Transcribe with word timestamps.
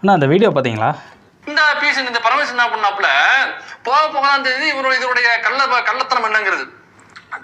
அண்ணா 0.00 0.14
அந்த 0.16 0.26
வீடியோ 0.32 0.48
பார்த்தீங்களா 0.54 0.88
இந்த 1.50 1.62
பீஸ் 1.80 2.00
இந்த 2.02 2.20
பரமேஸ்வரன் 2.26 2.56
என்ன 2.56 2.64
பண்ணாப்புல? 2.72 3.08
போக 3.86 4.00
போக 4.14 4.24
தான் 4.30 4.44
தெரியுது 4.46 4.66
இவருடைய 4.72 4.98
இதனுடைய 5.00 5.28
கள்ள 5.46 5.60
கள்ளத்தனம் 5.88 6.26
என்னங்கிறது. 6.28 6.64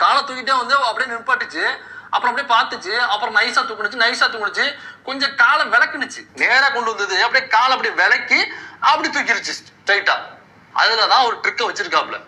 காலை 0.02 0.20
தூக்கிட்டே 0.28 0.54
வந்து 0.60 0.74
அப்படியே 0.88 1.08
நிற்பாட்டுச்சு 1.12 1.64
அப்புறம் 2.14 2.30
அப்படியே 2.30 2.48
பார்த்துச்சு. 2.54 2.94
அப்புறம் 3.12 3.36
நைஸா 3.38 3.62
தூக்குனுச்சு 3.68 4.02
நைஸா 4.04 4.26
தூக்குனுச்சு. 4.32 4.66
கொஞ்சம் 5.08 5.34
காலை 5.42 5.64
விளக்குனுச்சு. 5.74 6.20
நேரா 6.42 6.68
கொண்டு 6.76 6.90
வந்தது. 6.92 7.16
அப்படியே 7.26 7.44
காலை 7.56 7.72
அப்படியே 7.76 7.94
விளக்கி 8.02 8.40
அப்படி 8.90 9.08
தூக்கிருச்சு 9.16 9.54
ஸ்ட்ரைட்டா 9.60 10.16
அதில் 10.74 11.12
தான் 11.14 11.26
ஒரு 11.28 11.36
ட்ரிக்கை 11.44 11.66
வச்சிருக்காப்புல. 11.68 12.18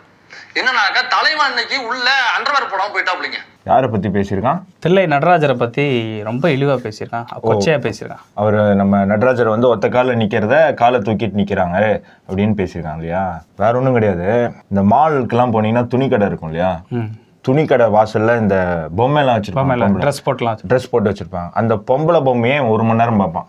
என்னன்னாக்கா 0.60 1.02
தலைவன் 1.16 1.48
அன்னைக்கு 1.50 1.76
உள்ள 1.90 2.06
அண்டர்வேர் 2.36 2.72
போடாம 2.72 2.92
போயிட்டாப்லிங்க 2.94 3.40
யாரை 3.64 3.88
பற்றி 3.88 4.08
பேசியிருக்கான்? 4.08 4.62
தில்லை 4.78 5.04
நடராஜரை 5.04 5.54
பற்றி 5.54 5.84
ரொம்ப 6.22 6.50
இழிவாக 6.50 6.88
பேசியிருக்கான். 6.88 7.24
கொச்சையாக 7.42 7.80
பேசியிருக்கான். 7.86 8.24
அவர் 8.34 8.74
நம்ம 8.74 9.04
நடராஜர் 9.04 9.48
வந்து 9.48 9.68
ஒத்த 9.68 9.88
காலில் 9.88 10.16
நிற்கிறத 10.16 10.74
காலை 10.74 11.00
தூக்கிட்டு 11.00 11.38
நிற்கிறாங்க 11.40 12.00
அப்படின்னு 12.28 12.54
பேசியிருக்காங்க 12.60 12.94
இல்லையா? 12.94 13.42
வேற 13.56 13.76
ஒன்றும் 13.76 13.92
கிடையாது. 13.92 14.50
இந்த 14.68 14.96
மாலுக்கெல்லாம் 14.96 15.54
போனீங்கன்னா 15.54 15.86
துணி 15.86 16.08
கடை 16.08 16.26
இருக்கும் 16.26 16.50
இல்லையா? 16.50 16.80
ம். 16.88 17.10
துணி 17.40 17.64
கடை 17.64 17.86
வாசல்ல 17.86 18.40
இந்த 18.40 18.88
பொம்மைலாம் 18.96 19.36
வச்சிருப்பாங்க 19.38 19.88
ட்ரெஸ் 20.04 20.24
போட்டலாம் 20.26 20.58
ட்ரெஸ் 20.68 20.90
போட்டு 20.90 21.10
வச்சிருப்பாங்க. 21.10 21.50
அந்த 21.52 21.74
பொம்பளை 21.74 22.20
பொம்மையே 22.28 22.68
ஒரு 22.68 22.82
மணி 22.82 22.98
நேரம் 22.98 23.16
பார்ப்பான். 23.16 23.46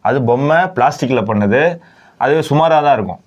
அது 0.00 0.22
பொம்மை 0.22 0.56
பிளாஸ்டிக்கில் 0.56 1.28
பண்ணது. 1.28 1.78
அது 2.16 2.42
சுமாராக 2.42 2.82
தான் 2.82 2.94
இருக்கும். 2.94 3.20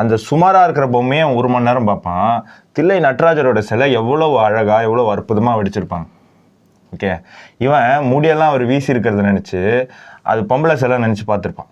அந்த 0.00 0.14
சுமாராக 0.28 0.66
இருக்கிற 0.66 0.86
பொம்மையை 0.94 1.24
அவன் 1.24 1.38
ஒரு 1.40 1.48
மணி 1.52 1.68
நேரம் 1.68 1.88
பார்ப்பான். 1.90 2.32
தில்லை 2.76 2.98
நடராஜரோட 3.06 3.60
சிலை 3.68 3.88
எவ்வளோ 4.00 4.28
அழகாக 4.46 4.80
எவ்வளோ 4.88 5.04
அற்புதமாக 5.14 5.58
வெடிச்சிருப்பான். 5.60 6.06
ஓகே? 6.94 7.12
இவன் 7.66 8.08
முடியெல்லாம் 8.10 8.52
அவர் 8.52 8.64
வீசி 8.70 8.92
இருக்கிறத 8.94 9.24
நினச்சி 9.30 9.60
அது 10.32 10.42
பொம்பளை 10.50 10.76
சிலை 10.82 10.98
நினச்சி 11.06 11.24
பார்த்துருப்பான். 11.30 11.70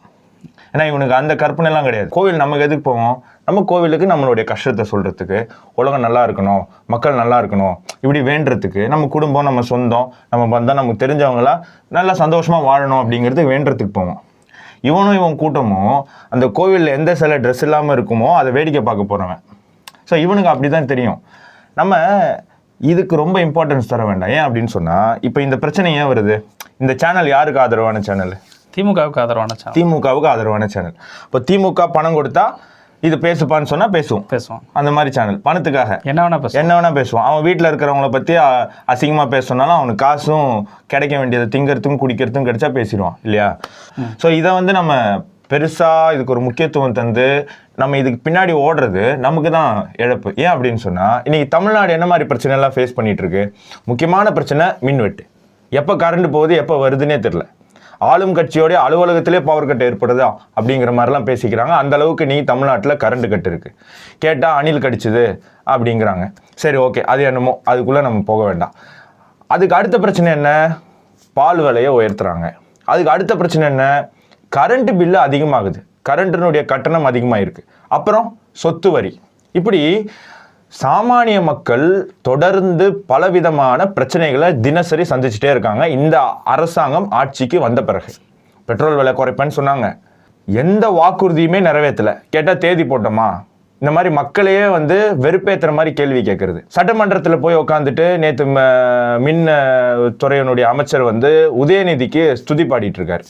ஏன்னா 0.74 0.84
இவனுக்கு 0.90 1.14
அந்த 1.18 1.32
கற்பனைலாம் 1.40 1.86
கிடையாது. 1.86 2.08
கோவில் 2.14 2.40
நமக்கு 2.42 2.64
எதுக்கு 2.66 2.84
போவோம்? 2.88 3.16
நம்ம 3.46 3.62
கோவிலுக்கு 3.70 4.06
நம்மளுடைய 4.12 4.44
கஷ்டத்தை 4.50 4.84
சொல்கிறதுக்கு 4.92 5.38
உலகம் 5.80 6.04
நல்லா 6.06 6.20
இருக்கணும் 6.26 6.62
மக்கள் 6.92 7.20
நல்லா 7.20 7.38
இருக்கணும் 7.42 7.74
இப்படி 8.02 8.20
வேண்டுறதுக்கு 8.30 8.82
நம்ம 8.92 9.08
குடும்பம் 9.14 9.48
நம்ம 9.48 9.64
சொந்தம் 9.72 10.06
நம்ம 10.32 10.44
பந்தம் 10.54 10.78
நமக்கு 10.80 11.02
தெரிஞ்சவங்களா 11.04 11.54
நல்லா 11.98 12.14
சந்தோஷமாக 12.22 12.68
வாழணும் 12.70 13.00
அப்படிங்கிறது 13.02 13.44
வேண்டுறதுக்கு 13.52 13.94
போவோம். 14.00 14.20
இவனும் 14.88 15.16
இவன் 15.18 15.36
கூட்டமும் 15.42 15.96
அந்த 16.34 16.44
கோவிலில் 16.58 16.94
எந்த 16.98 17.10
சில 17.22 17.38
ட்ரெஸ் 17.44 17.62
இல்லாமல் 17.66 17.94
இருக்குமோ 17.96 18.30
அதை 18.40 18.50
வேடிக்கை 18.56 18.82
பார்க்க 18.88 19.10
போகிறவன் 19.12 19.42
ஸோ 20.08 20.14
இவனுக்கு 20.24 20.50
அப்படி 20.52 20.68
தான் 20.76 20.88
தெரியும். 20.92 21.18
நம்ம 21.80 21.92
இதுக்கு 22.80 23.14
ரொம்ப 23.22 23.36
இம்பார்ட்டன்ஸ் 23.46 23.90
தர 23.92 24.02
வேண்டாம். 24.08 24.32
ஏன் 24.36 24.44
அப்படின்னு 24.46 24.70
சொன்னால் 24.76 25.12
இப்போ 25.26 25.38
இந்த 25.46 25.56
பிரச்சனை 25.62 25.90
ஏன் 26.00 26.08
வருது? 26.12 26.36
இந்த 26.82 26.92
சேனல் 27.02 27.28
யாருக்கு 27.34 27.60
ஆதரவான 27.64 28.00
சேனல் 28.08 28.34
திமுகவுக்கு 28.74 29.20
ஆதரவான 29.22 29.52
சேனல் 29.60 29.74
திமுகவுக்கு 29.76 30.28
ஆதரவான 30.32 30.66
சேனல் 30.74 30.96
இப்போ 31.26 31.40
திமுக 31.48 31.86
பணம் 31.96 32.16
கொடுத்தா 32.18 32.44
இது 33.06 33.16
பேசுப்பான்னு 33.24 33.70
சொன்னால் 33.70 33.92
பேசுவோம். 33.94 34.24
பேசுவோம். 34.32 34.60
அந்த 34.78 34.90
மாதிரி 34.96 35.10
சேனல் 35.16 35.38
பணத்துக்காக. 35.46 35.92
என்ன 36.10 36.18
வேணா 36.24 36.38
பேசுவோம். 36.42 36.60
என்ன 36.60 36.72
வேணா 36.76 36.90
பேசுவான் 36.98 37.26
அவன் 37.28 37.44
வீட்டில் 37.46 37.68
இருக்கிறவங்கள 37.70 38.08
பற்றி 38.16 38.34
அசிங்கமாக 38.92 39.28
பேசணும்னாலும் 39.34 39.78
அவனுக்கு 39.78 40.02
காசும் 40.04 40.50
கிடைக்க 40.92 41.14
வேண்டியது. 41.20 41.46
திங்கிறதுக்கும் 41.54 42.02
குடிக்கிறதுக்கும் 42.02 42.48
கிடைச்சா 42.48 42.70
பேசிடுவான் 42.78 43.16
இல்லையா? 43.26 43.48
ஸோ 44.22 44.30
இதை 44.40 44.52
வந்து 44.58 44.74
நம்ம 44.78 44.94
பெருசாக 45.52 46.12
இதுக்கு 46.16 46.34
ஒரு 46.34 46.42
முக்கியத்துவம் 46.46 46.96
தந்து 46.98 47.26
நம்ம 47.80 47.98
இதுக்கு 48.02 48.20
பின்னாடி 48.26 48.52
ஓடுறது 48.66 49.02
நமக்கு 49.24 49.50
தான் 49.56 49.72
இழப்பு. 50.04 50.28
ஏன் 50.42 50.52
அப்படின்னு 50.52 50.80
சொன்னால் 50.86 51.18
இன்னைக்கு 51.28 51.48
தமிழ்நாடு 51.56 51.96
என்ன 51.96 52.06
மாதிரி 52.12 52.26
பிரச்சனை 52.30 52.54
எல்லாம் 52.58 52.74
ஃபேஸ் 52.76 52.96
பண்ணிட்டு 52.98 53.22
இருக்கு? 53.24 53.42
முக்கியமான 53.90 54.32
பிரச்சனை 54.38 54.66
மின்வெட்டு. 54.88 55.24
எப்போ 55.80 55.92
கரண்ட் 56.04 56.28
போகுது 56.36 56.54
எப்போ 56.62 56.76
வருதுன்னே 56.84 57.18
தெரில 57.26 57.44
ஆளும் 58.10 58.34
கட்சியோடைய 58.36 58.78
அலுவலகத்திலே 58.86 59.40
பவர் 59.48 59.66
கட் 59.70 59.84
ஏற்படுதா 59.88 60.28
அப்படிங்கிற 60.60 60.92
மாதிரிலாம் 60.98 61.28
பேசிக்கிறாங்க. 61.28 61.72
அந்த 61.82 61.96
அளவுக்கு 61.96 62.24
நீ 62.32 62.36
தமிழ்நாட்டில் 62.50 63.00
கரண்ட் 63.04 63.28
கட் 63.32 63.48
இருக்கு. 63.50 63.70
கேட்டால் 64.24 64.56
அணில் 64.60 64.82
கடிச்சுது 64.84 65.24
அப்படிங்கிறாங்க. 65.74 66.24
சரி 66.62 66.78
ஓகே 66.86 67.02
அது 67.12 67.22
என்னமோ 67.30 67.52
அதுக்குள்ளே 67.72 68.02
நம்ம 68.08 68.22
போக 68.32 68.42
வேண்டாம். 68.48 68.74
அதுக்கு 69.54 69.76
அடுத்த 69.80 69.98
பிரச்சனை 70.04 70.32
என்ன? 70.38 70.50
பால் 71.38 71.62
விலையை 71.66 71.92
உயர்த்துறாங்க. 71.98 72.46
அதுக்கு 72.92 73.12
அடுத்த 73.14 73.32
பிரச்சனை 73.40 73.68
என்ன? 73.72 73.84
கரண்ட் 74.56 74.92
பில்லு 75.00 75.18
அதிகமாகுது. 75.26 75.80
கரண்ட்டினுடைய 76.08 76.62
கட்டணம் 76.70 77.08
அதிகமாக 77.10 77.42
இருக்குது 77.44 77.68
அப்புறம் 77.96 78.26
சொத்து 78.62 78.88
வரி. 78.90 79.12
இப்படி 79.58 79.80
சாமானிய 80.80 81.42
மக்கள் 81.42 82.12
தொடர்ந்து 82.22 82.94
பலவிதமான 82.94 83.84
பிரச்சனைகளை 83.84 84.60
தினசரி 84.60 85.04
சந்திச்சுட்டே 85.10 85.50
இருக்காங்க. 85.50 85.88
இந்த 85.88 86.20
அரசாங்கம் 86.44 87.10
ஆட்சிக்கு 87.10 87.60
வந்த 87.60 87.82
பிறகு. 87.82 88.12
பெட்ரோல் 88.64 88.94
விலை 88.94 89.12
குறைப்பேன்னு 89.12 89.50
சொன்னாங்க. 89.56 89.98
எந்த 90.46 90.88
வாக்குறுதியுமே 90.98 91.60
நிறைவேற்றலை. 91.68 92.14
கேட்டால் 92.30 92.58
தேதி 92.58 92.82
போட்டோமா? 92.82 93.28
இந்த 93.78 93.94
மாதிரி 93.94 94.14
மக்களையே 94.14 94.66
வந்து 94.66 95.14
வெறுப்பேற்றுற 95.20 95.72
மாதிரி 95.72 95.92
கேள்வி 95.92 96.20
கேட்குறது. 96.20 96.60
சட்டமன்றத்தில் 96.66 97.38
போய் 97.38 97.56
உட்காந்துட்டு 97.56 98.16
நேற்று 98.16 98.46
மின் 99.26 99.46
துறையினுடைய 100.24 100.60
அமைச்சர் 100.60 101.00
வந்து 101.00 101.50
உதயநிதிக்கு 101.64 102.36
ஸ்துதி 102.42 102.64
பாடிட்டு 102.72 103.00
இருக்காரு. 103.02 103.24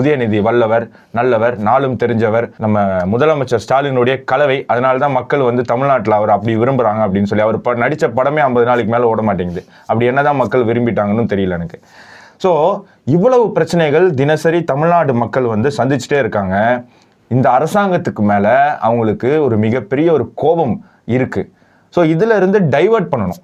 உதயநிதி 0.00 0.38
வல்லவர் 0.46 0.84
நல்லவர் 1.18 1.56
நாளும் 1.68 1.96
தெரிஞ்சவர் 2.02 2.46
நம்ம 2.64 2.84
முதலமைச்சர் 3.12 3.62
ஸ்டாலினுடைய 3.64 4.14
கலவை. 4.30 4.58
அதனால 4.72 5.00
தான் 5.04 5.16
மக்கள் 5.18 5.42
வந்து 5.48 5.62
தமிழ்நாட்டில் 5.72 6.16
அவர் 6.18 6.34
அப்படி 6.36 6.54
விரும்புகிறாங்க 6.62 7.02
அப்படின்னு 7.06 7.30
சொல்லி 7.32 7.46
அவர் 7.46 7.58
ப 7.66 7.74
நடித்த 7.84 8.08
படமே 8.18 8.42
ஐம்பது 8.46 8.66
நாளைக்கு 8.70 8.94
மேலே 8.94 9.08
ஓட 9.12 9.22
மாட்டேங்குது. 9.28 9.64
அப்படி 9.90 10.08
என்னதான் 10.12 10.40
மக்கள் 10.42 10.66
விரும்பிட்டாங்கன்னு 10.70 11.32
தெரியல 11.34 11.58
எனக்கு. 11.60 11.78
ஸோ 12.44 12.50
இவ்வளவு 13.16 13.44
பிரச்சனைகள் 13.56 14.06
தினசரி 14.20 14.60
தமிழ்நாடு 14.72 15.12
மக்கள் 15.22 15.52
வந்து 15.54 15.68
சந்திச்சுட்டே 15.78 16.20
இருக்காங்க. 16.22 16.56
இந்த 17.34 17.46
அரசாங்கத்துக்கு 17.56 18.22
மேலே 18.30 18.54
அவங்களுக்கு 18.86 19.30
ஒரு 19.46 19.58
மிகப்பெரிய 19.66 20.08
ஒரு 20.16 20.24
கோபம் 20.42 20.74
இருக்குது 21.16 21.48
ஸோ 21.94 22.00
இதிலிருந்து 22.14 22.58
டைவெர்ட் 22.74 22.80
டைவர்ட் 22.92 23.12
பண்ணணும். 23.12 23.42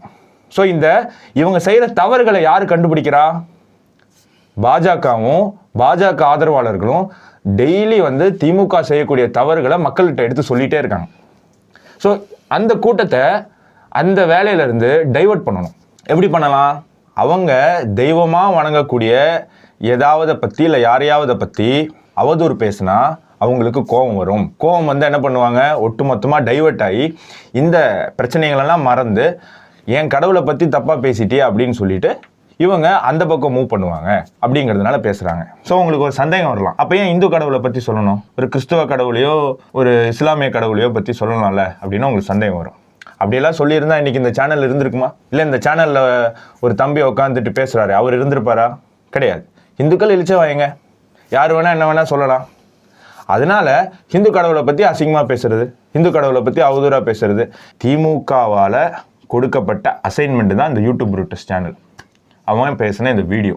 ஸோ 0.57 0.63
இந்த 0.73 0.87
இவங்க 1.41 1.59
செய்கிற 1.67 1.87
தவறுகளை 2.01 2.41
யார் 2.49 2.73
கண்டுபிடிக்கிறா? 2.73 3.23
பாஜகவும் 4.65 5.45
பாஜக 5.81 6.23
ஆதரவாளர்களும் 6.33 7.05
டெய்லி 7.59 7.99
வந்து 8.09 8.27
திமுக 8.41 8.81
செய்யக்கூடிய 8.89 9.27
தவறுகளை 9.37 9.77
மக்கள்கிட்ட 9.87 10.27
எடுத்து 10.27 10.49
சொல்லிகிட்டே 10.51 10.79
இருக்காங்க. 10.83 11.07
ஸோ 12.03 12.09
அந்த 12.57 12.73
கூட்டத்தை 12.85 13.23
அந்த 14.01 14.21
வேலையிலேருந்து 14.33 14.91
டைவர்ட் 15.17 15.47
பண்ணணும். 15.47 15.75
எப்படி 16.11 16.29
பண்ணலாம்? 16.35 16.75
அவங்க 17.23 17.53
தெய்வமாக 18.01 18.55
வணங்கக்கூடிய 18.59 19.13
ஏதாவது 19.95 20.33
பற்றி 20.43 20.63
இல்லை 20.69 20.81
யாரையாவது 20.89 21.35
பற்றி 21.43 21.69
அவதூறு 22.23 22.55
பேசினா 22.63 22.97
அவங்களுக்கு 23.45 23.81
கோபம் 23.93 24.19
வரும். 24.21 24.45
கோபம் 24.63 24.91
வந்து 24.91 25.07
என்ன 25.09 25.19
பண்ணுவாங்க? 25.25 25.61
ஒட்டுமொத்தமாக 25.87 26.47
டைவர்ட் 26.49 26.83
ஆகி 26.87 27.05
இந்த 27.63 27.77
பிரச்சனைகளெல்லாம் 28.19 28.87
மறந்து 28.89 29.27
என் 29.99 30.13
கடவுளை 30.15 30.43
பற்றி 30.49 30.67
தப்பாக 30.77 30.99
பேசிட்டே 31.05 31.41
அப்படின்னு 31.49 31.77
சொல்லிட்டு 31.81 32.11
இவங்க 32.65 32.87
அந்த 33.09 33.23
பக்கம் 33.31 33.55
மூவ் 33.57 33.69
பண்ணுவாங்க 33.73 34.11
அப்படிங்கிறதுனால 34.43 34.97
பேசுகிறாங்க 35.07 35.43
ஸோ 35.69 35.73
உங்களுக்கு 35.81 36.07
ஒரு 36.09 36.15
சந்தேகம் 36.21 36.51
வரலாம். 36.53 36.77
அப்போ 36.83 36.95
ஏன் 37.01 37.11
இந்து 37.15 37.27
கடவுளை 37.35 37.61
பற்றி 37.67 37.81
சொல்லணும்? 37.89 38.19
ஒரு 38.39 38.47
கிறிஸ்துவ 38.55 38.81
கடவுளையோ 38.93 39.35
ஒரு 39.79 39.93
இஸ்லாமிய 40.13 40.49
கடவுளையோ 40.57 40.89
பற்றி 40.97 41.15
சொல்லலாம்ல 41.21 41.65
அப்படின்னு 41.83 42.09
உங்களுக்கு 42.09 42.33
சந்தேகம் 42.33 42.61
வரும். 42.61 42.77
அப்படியெல்லாம் 43.21 43.57
சொல்லியிருந்தா 43.61 43.99
இன்றைக்கி 44.01 44.21
இந்த 44.23 44.33
சேனல் 44.39 44.67
இருந்திருக்குமா? 44.69 45.09
இல்லை 45.33 45.45
இந்த 45.49 45.59
சேனலில் 45.67 46.03
ஒரு 46.65 46.75
தம்பி 46.83 47.01
உட்காந்துட்டு 47.11 47.53
பேசுகிறாரு 47.61 47.95
அவர் 48.01 48.17
இருந்திருப்பாரா? 48.19 48.67
கிடையாது. 49.15 49.43
இந்துக்கள் 49.83 50.15
இழிச்ச 50.17 50.35
வாங்க 50.43 50.67
யார் 51.33 51.55
வேணால் 51.57 51.75
என்ன 51.77 51.87
வேணால் 51.89 52.13
சொல்லலாம். 52.13 52.45
அதனால 53.35 53.69
ஹிந்து 54.13 54.31
கடவுளை 54.37 54.63
பற்றி 54.69 54.83
அசிங்கமாக 54.93 55.27
பேசுறது 55.33 55.65
ஹிந்து 55.97 56.11
கடவுளை 56.17 56.41
பற்றி 56.47 56.61
அவதூறாக 56.69 57.03
பேசுறது 57.09 57.45
திமுகவால் 57.83 58.83
கொடுக்கப்பட்ட 59.33 59.87
அசைன்மெண்ட்டு 60.09 60.59
தான் 60.61 60.71
இந்த 60.73 60.83
யூடியூப் 60.87 61.17
ரூட்டஸ் 61.19 61.47
சேனல் 61.51 61.77
அவன் 62.51 62.79
பேசின 62.83 63.11
இந்த 63.15 63.25
வீடியோ. 63.33 63.57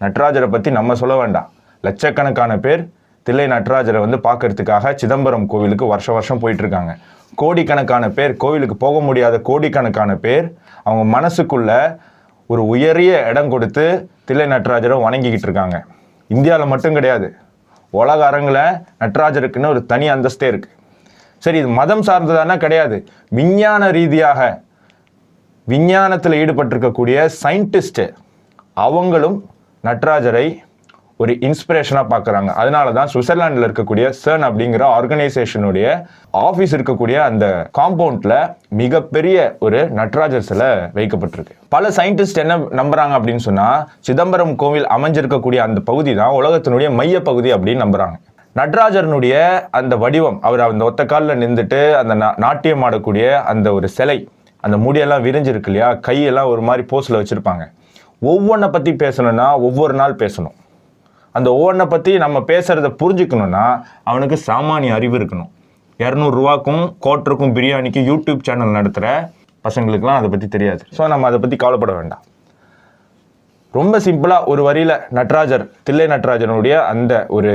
நட்ராஜரை 0.00 0.48
பற்றி 0.54 0.70
நம்ம 0.78 0.94
சொல்ல 1.00 1.14
வேண்டாம். 1.20 1.48
லட்சக்கணக்கான 1.86 2.52
பேர் 2.64 2.82
தில்லை 3.26 3.46
நட்ராஜரை 3.54 3.98
வந்து 4.04 4.18
பார்க்கறதுக்காக 4.26 4.92
சிதம்பரம் 5.00 5.46
கோவிலுக்கு 5.52 5.86
வருஷ 5.92 6.08
வருஷம் 6.16 6.40
போயிட்டுருக்காங்க. 6.42 6.92
கோடிக்கணக்கான 7.40 8.04
பேர் 8.16 8.32
கோவிலுக்கு 8.42 8.76
போக 8.84 8.96
முடியாத 9.08 9.36
கோடிக்கணக்கான 9.48 10.10
பேர் 10.24 10.46
அவங்க 10.86 11.04
மனசுக்குள்ள 11.16 11.70
ஒரு 12.52 12.62
உயரிய 12.72 13.12
இடம் 13.30 13.52
கொடுத்து 13.54 13.84
தில்லை 14.28 14.46
நட்ராஜரை 14.54 14.96
வணங்கிக்கிட்டு 15.06 15.48
இருக்காங்க. 15.48 15.76
இந்தியாவில் 16.30 16.70
மட்டும் 16.72 16.96
கிடையாது. 16.98 17.28
உலக 18.00 18.20
அரங்கில் 18.30 18.62
நட்ராஜருக்குன்னு 19.02 19.72
ஒரு 19.74 19.80
தனி 19.92 20.06
அந்தஸ்தே 20.14 20.48
இருக்குது 20.52 20.76
சரி 21.44 21.58
இது 21.62 21.70
மதம் 21.78 22.04
சார்ந்ததானா 22.08 22.54
கிடையாது. 22.64 22.96
விஞ்ஞான 23.38 23.82
ரீதியாக 23.96 24.40
விஞ்ஞானத்தில் 25.70 26.38
ஈடுபட்டிருக்கக்கூடிய 26.40 27.28
சயின்டிஸ்ட்டு 27.40 28.04
அவங்களும் 28.76 29.38
நட்ராஜரை 29.84 30.46
ஒரு 31.20 31.32
இன்ஸ்பிரேஷனாக 31.40 32.06
பார்க்குறாங்க 32.10 32.50
அதனால 32.54 32.92
தான் 32.92 33.08
சுவிட்சர்லாண்டில் 33.08 33.66
இருக்கக்கூடிய 33.66 34.06
சர்ன் 34.20 34.44
அப்படிங்கிற 34.46 34.84
ஆர்கனைசேஷனுடைய 34.94 35.86
ஆஃபீஸ் 36.40 36.74
இருக்கக்கூடிய 36.76 37.16
அந்த 37.20 37.44
காம்பவுண்டில் 37.78 38.36
மிகப்பெரிய 38.74 39.36
ஒரு 39.58 39.80
நட்ராஜர் 39.94 40.40
சிலை 40.40 40.68
வைக்கப்பட்டிருக்கு. 40.94 41.54
பல 41.68 41.90
சயின்டிஸ்ட் 41.90 42.38
என்ன 42.38 42.56
நம்புகிறாங்க 42.78 43.14
அப்படின்னு 43.18 43.44
சொன்னால் 43.44 43.78
சிதம்பரம் 44.00 44.56
கோவில் 44.56 44.90
அமைஞ்சிருக்கக்கூடிய 44.90 45.60
அந்த 45.60 45.80
பகுதி 45.82 46.14
தான் 46.14 46.36
உலகத்தினுடைய 46.38 46.90
மைய 46.94 47.22
பகுதி 47.22 47.52
அப்படின்னு 47.54 47.84
நம்புகிறாங்க 47.84 48.18
நடராஜரனுடைய 48.56 49.34
அந்த 49.70 49.94
வடிவம் 49.96 50.38
அவர் 50.42 50.60
அந்த 50.66 50.84
ஒத்த 50.84 51.02
காலில் 51.04 51.40
நின்றுட்டு 51.42 51.82
அந்த 51.94 52.14
நா- 52.14 52.36
நாட்டியம் 52.38 52.82
ஆடக்கூடிய 52.82 53.24
அந்த 53.46 53.68
ஒரு 53.72 53.88
சிலை 53.88 54.16
அந்த 54.64 54.76
முடியெல்லாம் 54.84 55.24
விரிஞ்சிருக்கு 55.26 55.70
இல்லையா 55.70 55.88
கையெல்லாம் 56.06 56.50
ஒரு 56.52 56.62
மாதிரி 56.68 56.82
போஸில் 56.92 57.18
வச்சுருப்பாங்க. 57.20 57.64
ஒவ்வொன்றை 58.32 58.68
பற்றி 58.74 58.92
பேசணும்னா 59.02 59.46
ஒவ்வொரு 59.66 59.94
நாள் 60.00 60.14
பேசணும். 60.22 60.56
அந்த 61.34 61.48
ஒவ்வொன்றை 61.56 61.86
பற்றி 61.92 62.12
நம்ம 62.24 62.38
பேசுகிறத 62.50 62.88
புரிஞ்சுக்கணும்னா 63.02 63.64
அவனுக்கு 64.10 64.36
சாமானிய 64.48 64.96
அறிவு 64.98 65.16
இருக்கணும். 65.20 65.50
இரநூறுவாக்கும் 66.00 66.82
கோட்டருக்கும் 67.04 67.54
பிரியாணிக்கும் 67.56 68.08
யூடியூப் 68.10 68.44
சேனல் 68.48 68.76
நடத்துகிற 68.78 69.06
பசங்களுக்குலாம் 69.64 70.18
அதை 70.20 70.28
பற்றி 70.34 70.46
தெரியாது. 70.54 70.82
ஸோ 70.96 71.08
நம்ம 71.12 71.26
அதை 71.30 71.38
பற்றி 71.44 71.56
கவலைப்பட 71.62 71.94
வேண்டாம். 71.98 72.22
ரொம்ப 73.78 73.96
சிம்பிளாக 74.04 74.48
ஒரு 74.52 74.62
வரியில் 74.68 74.94
நட்ராஜர் 75.18 75.64
தில்லை 75.86 76.06
நட்ராஜனுடைய 76.12 76.76
அந்த 76.92 77.12
ஒரு 77.36 77.52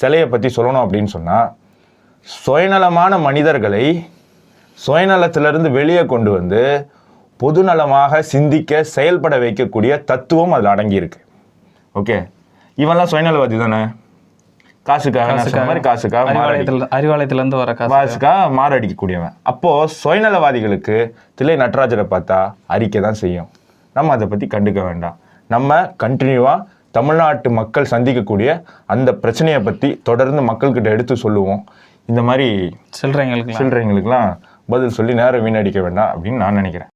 சிலையை 0.00 0.26
பற்றி 0.32 0.48
சொல்லணும் 0.56 0.82
அப்படின்னு 0.84 1.10
சொன்னால் 1.16 1.46
சுயநலமான 2.26 3.12
மனிதர்களை 3.26 3.84
சுயநலத்திலிருந்து 4.84 5.70
வெளியே 5.78 6.02
கொண்டு 6.12 6.30
வந்து 6.36 6.62
பொதுநலமாக 7.40 8.20
சிந்திக்க 8.32 8.82
செயல்பட 8.96 9.34
வைக்கக்கூடிய 9.44 9.92
தத்துவம் 10.10 10.54
அதில் 10.56 10.72
அடங்கியிருக்கு. 10.72 11.20
ஓகே 11.94 12.16
இவன்லாம் 12.82 13.10
சுயநலவாதி 13.12 13.58
தானே? 13.62 13.80
காசுக்காக 14.88 15.64
மாதிரி 15.68 15.80
காசுக்காக 15.86 16.26
மாரடி 16.36 16.42
அறிவாலயத்துல 16.42 16.86
அறிவாலயத்துல 16.96 17.40
இருந்து 17.42 17.58
வர 17.60 17.70
காசு 17.78 17.92
காசுக்காக 17.94 18.44
மாரடிக்கக்கூடியவன் 18.58 19.34
அப்போ 19.50 19.72
சுயநலவாதிகளுக்கு 20.02 20.96
தில்லை 21.38 21.56
நட்ராஜரை 21.62 22.04
பார்த்தா 22.12 22.38
அறிக்கை 22.74 23.00
தான் 23.06 23.20
செய்யும். 23.22 23.48
நம்ம 23.96 24.12
அதை 24.16 24.26
பற்றி 24.32 24.46
கண்டுக்க 24.54 24.80
வேண்டாம். 24.88 25.16
நம்ம 25.54 25.80
கண்டினியூவாக 26.04 26.66
தமிழ்நாட்டு 26.96 27.48
மக்கள் 27.60 27.90
சந்திக்கக்கூடிய 27.92 28.50
அந்த 28.94 29.10
பிரச்சனையை 29.24 29.60
பற்றி 29.68 29.88
தொடர்ந்து 30.08 30.42
மக்கள்கிட்ட 30.50 30.88
எடுத்து 30.96 31.16
சொல்லுவோம். 31.24 31.62
இந்த 32.10 32.22
மாதிரி 32.28 32.48
சில்லறைங்களுக்கு 33.00 33.58
சில்லறைங்களுக்கெல்லாம் 33.60 34.30
பதில் 34.72 34.96
சொல்லி 34.98 35.14
நேரம் 35.20 35.44
வீணடிக்க 35.46 35.80
வேண்டாம் 35.86 36.12
அப்படின்னு 36.14 36.42
நான் 36.44 36.58
நினைக்கிறேன். 36.60 36.90